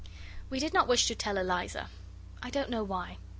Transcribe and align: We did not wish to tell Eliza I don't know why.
We 0.49 0.57
did 0.59 0.73
not 0.73 0.87
wish 0.87 1.05
to 1.09 1.13
tell 1.13 1.37
Eliza 1.37 1.87
I 2.41 2.49
don't 2.49 2.71
know 2.71 2.83
why. 2.83 3.19